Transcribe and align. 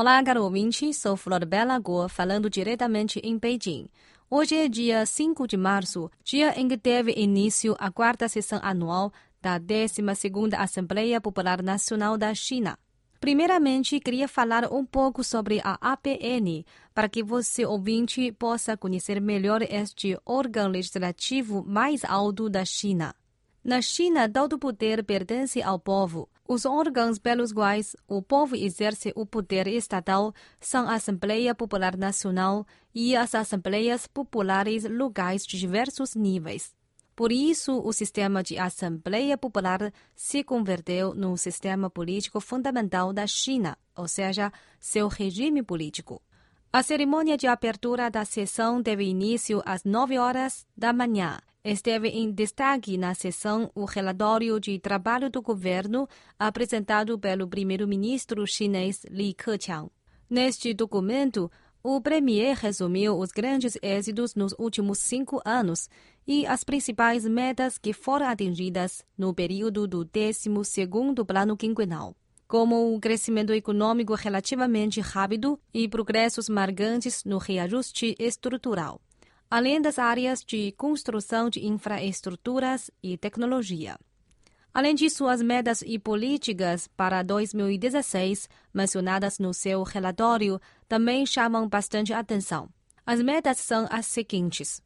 Olá, 0.00 0.22
caro 0.22 0.44
ouvinte, 0.44 0.94
sou 0.94 1.16
Flor 1.16 1.44
Bela 1.44 1.76
Goa, 1.76 2.08
falando 2.08 2.48
diretamente 2.48 3.18
em 3.18 3.36
Beijing. 3.36 3.88
Hoje 4.30 4.54
é 4.54 4.68
dia 4.68 5.04
5 5.04 5.44
de 5.44 5.56
março, 5.56 6.08
dia 6.22 6.56
em 6.56 6.68
que 6.68 6.78
teve 6.78 7.12
início 7.16 7.74
a 7.80 7.90
quarta 7.90 8.28
sessão 8.28 8.60
anual 8.62 9.12
da 9.42 9.58
12ª 9.58 10.54
Assembleia 10.56 11.20
Popular 11.20 11.60
Nacional 11.64 12.16
da 12.16 12.32
China. 12.32 12.78
Primeiramente, 13.18 13.98
queria 13.98 14.28
falar 14.28 14.72
um 14.72 14.86
pouco 14.86 15.24
sobre 15.24 15.60
a 15.64 15.76
APN, 15.80 16.64
para 16.94 17.08
que 17.08 17.20
você, 17.20 17.66
ouvinte, 17.66 18.30
possa 18.30 18.76
conhecer 18.76 19.20
melhor 19.20 19.62
este 19.62 20.16
órgão 20.24 20.68
legislativo 20.68 21.64
mais 21.66 22.04
alto 22.04 22.48
da 22.48 22.64
China. 22.64 23.12
Na 23.68 23.82
China, 23.82 24.26
todo 24.26 24.58
poder 24.58 25.04
pertence 25.04 25.60
ao 25.60 25.78
povo. 25.78 26.26
Os 26.48 26.64
órgãos 26.64 27.18
pelos 27.18 27.52
quais 27.52 27.94
o 28.08 28.22
povo 28.22 28.56
exerce 28.56 29.12
o 29.14 29.26
poder 29.26 29.66
estatal 29.66 30.32
são 30.58 30.88
a 30.88 30.94
Assembleia 30.94 31.54
Popular 31.54 31.94
Nacional 31.94 32.66
e 32.94 33.14
as 33.14 33.34
Assembleias 33.34 34.06
Populares 34.06 34.84
locais 34.84 35.44
de 35.44 35.58
diversos 35.58 36.14
níveis. 36.14 36.74
Por 37.14 37.30
isso, 37.30 37.78
o 37.84 37.92
sistema 37.92 38.42
de 38.42 38.58
Assembleia 38.58 39.36
Popular 39.36 39.92
se 40.14 40.42
converteu 40.42 41.12
num 41.14 41.36
sistema 41.36 41.90
político 41.90 42.40
fundamental 42.40 43.12
da 43.12 43.26
China, 43.26 43.76
ou 43.94 44.08
seja, 44.08 44.50
seu 44.80 45.08
regime 45.08 45.62
político. 45.62 46.22
A 46.72 46.82
cerimônia 46.82 47.36
de 47.36 47.46
abertura 47.46 48.10
da 48.10 48.24
sessão 48.24 48.82
teve 48.82 49.04
início 49.04 49.60
às 49.66 49.84
9 49.84 50.16
horas 50.16 50.66
da 50.74 50.90
manhã. 50.90 51.38
Esteve 51.64 52.08
em 52.08 52.30
destaque 52.30 52.96
na 52.96 53.14
sessão 53.14 53.70
o 53.74 53.84
relatório 53.84 54.60
de 54.60 54.78
trabalho 54.78 55.28
do 55.28 55.42
governo 55.42 56.08
apresentado 56.38 57.18
pelo 57.18 57.48
primeiro-ministro 57.48 58.46
chinês 58.46 59.04
Li 59.10 59.34
Keqiang. 59.34 59.90
Neste 60.30 60.72
documento, 60.72 61.50
o 61.82 62.00
premier 62.00 62.56
resumiu 62.56 63.18
os 63.18 63.32
grandes 63.32 63.76
êxitos 63.82 64.34
nos 64.34 64.54
últimos 64.58 64.98
cinco 64.98 65.40
anos 65.44 65.88
e 66.26 66.46
as 66.46 66.62
principais 66.62 67.24
metas 67.24 67.76
que 67.76 67.92
foram 67.92 68.26
atingidas 68.26 69.04
no 69.16 69.34
período 69.34 69.86
do 69.86 70.04
12º 70.04 71.24
Plano 71.24 71.56
Quinquenal, 71.56 72.14
como 72.46 72.94
o 72.94 73.00
crescimento 73.00 73.52
econômico 73.52 74.14
relativamente 74.14 75.00
rápido 75.00 75.58
e 75.72 75.88
progressos 75.88 76.48
marcantes 76.48 77.24
no 77.24 77.38
reajuste 77.38 78.14
estrutural, 78.18 79.00
além 79.50 79.80
das 79.80 79.98
áreas 79.98 80.44
de 80.44 80.72
construção 80.72 81.48
de 81.48 81.66
infraestruturas 81.66 82.90
e 83.02 83.16
tecnologia. 83.16 83.98
Além 84.72 84.94
disso, 84.94 85.26
as 85.26 85.42
metas 85.42 85.82
e 85.82 85.98
políticas 85.98 86.88
para 86.96 87.22
2016, 87.22 88.48
mencionadas 88.72 89.38
no 89.38 89.52
seu 89.54 89.82
relatório, 89.82 90.60
também 90.88 91.26
chamam 91.26 91.68
bastante 91.68 92.12
atenção. 92.12 92.68
As 93.04 93.20
metas 93.22 93.58
são 93.58 93.88
as 93.90 94.06
seguintes. 94.06 94.82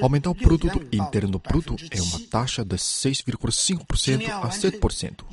Aumentar 0.00 0.30
o 0.30 0.34
produto 0.34 0.86
interno 0.92 1.38
bruto 1.38 1.74
é 1.90 2.00
uma 2.00 2.20
taxa 2.28 2.64
de 2.64 2.76
6,5% 2.76 4.30
a 4.30 4.48
7% 4.48 5.24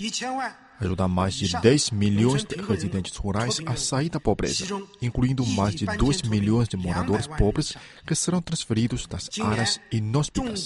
ajudar 0.80 1.08
mais 1.08 1.34
de 1.34 1.52
10 1.60 1.92
milhões 1.92 2.44
de 2.44 2.56
residentes 2.56 3.16
rurais 3.18 3.60
a 3.66 3.76
sair 3.76 4.10
da 4.10 4.20
pobreza, 4.20 4.66
incluindo 5.02 5.46
mais 5.46 5.76
de 5.76 5.86
2 5.86 6.24
milhões 6.24 6.68
de 6.68 6.78
moradores 6.78 7.28
pobres 7.28 7.76
que 8.06 8.16
serão 8.16 8.42
transferidos 8.42 9.06
das 9.06 9.30
áreas 9.40 9.80
inóspitas. 9.92 10.66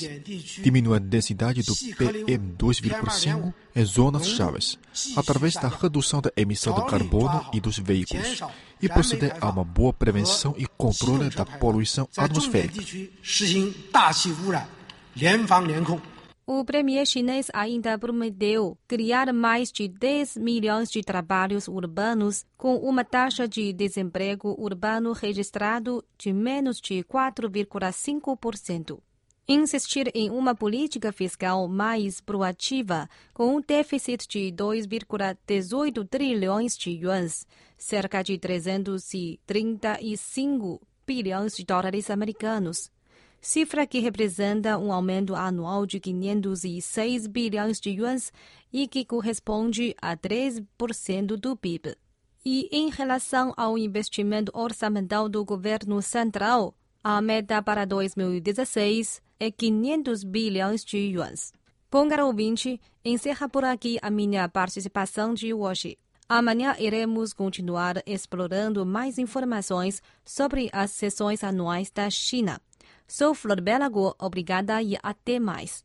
Diminuir 0.62 0.98
a 0.98 1.00
densidade 1.00 1.64
do 1.64 1.74
PM2,5 1.74 3.54
em 3.76 3.86
zonas 3.86 4.28
chaves, 4.28 4.78
através 5.16 5.56
da 5.56 5.68
redução 5.68 6.22
da 6.22 6.32
emissão 6.38 6.74
de 6.76 6.86
carbono 6.90 7.46
e 7.54 7.60
dos 7.60 7.80
veículos, 7.80 8.42
e 8.82 8.88
proceder 8.88 9.36
a 9.42 9.50
uma 9.50 9.64
boa 9.64 9.94
prevenção 9.94 10.54
e 10.58 10.68
controle 10.68 11.30
da 11.30 11.46
poluição 11.46 12.08
atmosférica. 12.16 12.84
O 16.46 16.66
premier 16.66 17.08
chinês 17.08 17.48
ainda 17.54 17.98
prometeu 17.98 18.78
criar 18.86 19.32
mais 19.32 19.72
de 19.72 19.88
10 19.88 20.36
milhões 20.36 20.92
de 20.92 21.02
trabalhos 21.02 21.70
urbanos 21.70 22.46
com 22.58 22.76
uma 22.76 23.06
taxa 23.06 23.48
de 23.48 23.72
desemprego 23.72 24.54
urbano 24.60 25.14
registrado 25.14 26.04
de 26.18 26.34
menos 26.34 26.82
de 26.82 27.02
4,5%. 27.06 29.00
Insistir 29.48 30.12
em 30.14 30.30
uma 30.30 30.54
política 30.54 31.14
fiscal 31.14 31.66
mais 31.70 32.20
proativa, 32.20 33.08
com 33.34 33.56
um 33.56 33.62
déficit 33.62 34.28
de 34.28 34.52
2,18 34.52 36.06
trilhões 36.10 36.78
de 36.78 36.92
yuans, 36.92 37.48
cerca 37.78 38.22
de 38.22 38.38
335 38.38 40.82
bilhões 41.08 41.56
de 41.56 41.64
dólares 41.64 42.10
americanos 42.10 42.92
cifra 43.44 43.86
que 43.86 44.00
representa 44.00 44.78
um 44.78 44.92
aumento 44.92 45.36
anual 45.36 45.86
de 45.86 46.00
506 46.00 47.28
bilhões 47.28 47.78
de 47.78 47.90
yuans 47.90 48.32
e 48.72 48.88
que 48.88 49.04
corresponde 49.04 49.94
a 50.02 50.16
3% 50.16 51.36
do 51.36 51.56
PIB. 51.58 51.94
E 52.46 52.70
em 52.72 52.90
relação 52.90 53.54
ao 53.58 53.78
investimento 53.78 54.50
orçamental 54.56 55.28
do 55.28 55.44
governo 55.44 56.02
central, 56.02 56.74
a 57.04 57.22
meta 57.22 57.62
para 57.62 57.84
2016 57.86 59.22
é 59.38 59.52
500 59.52 60.24
bilhões 60.24 60.86
de 60.86 60.98
yuans. 60.98 61.52
Bom, 61.92 62.08
caro 62.08 62.28
ouvinte, 62.28 62.80
encerra 63.04 63.50
por 63.50 63.66
aqui 63.66 64.00
a 64.02 64.10
minha 64.10 64.48
participação 64.48 65.34
de 65.34 65.54
hoje. 65.54 65.98
Amanhã 66.30 66.76
iremos 66.80 67.34
continuar 67.34 68.02
explorando 68.06 68.86
mais 68.86 69.18
informações 69.18 70.02
sobre 70.24 70.70
as 70.72 70.92
sessões 70.92 71.44
anuais 71.44 71.92
da 71.92 72.10
China. 72.10 72.62
Sou 73.08 73.34
Flor 73.36 73.62
Belago, 73.62 74.16
obrigada 74.20 74.82
e 74.82 74.98
até 75.04 75.40
mais. 75.40 75.84